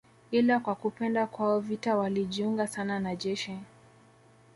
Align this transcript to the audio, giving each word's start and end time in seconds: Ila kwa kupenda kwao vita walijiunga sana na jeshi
Ila 0.31 0.59
kwa 0.59 0.75
kupenda 0.75 1.27
kwao 1.27 1.59
vita 1.59 1.95
walijiunga 1.97 2.67
sana 2.67 2.99
na 2.99 3.15
jeshi 3.15 3.57